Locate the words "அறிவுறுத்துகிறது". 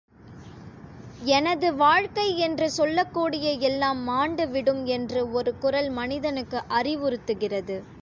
6.73-7.77